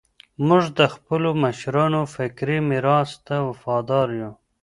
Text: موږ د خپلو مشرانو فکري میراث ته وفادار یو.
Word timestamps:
موږ 0.47 0.63
د 0.79 0.81
خپلو 0.93 1.29
مشرانو 1.43 2.01
فکري 2.15 2.57
میراث 2.69 3.11
ته 3.27 3.35
وفادار 3.49 4.07
یو. 4.21 4.31